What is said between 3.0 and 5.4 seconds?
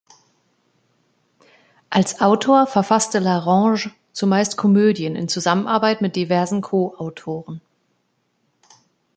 L'Arronge zumeist Komödien in